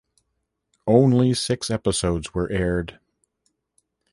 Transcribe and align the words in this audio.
Only 0.87 1.35
six 1.35 1.69
episodes 1.69 2.33
were 2.33 2.49
aired. 2.51 2.99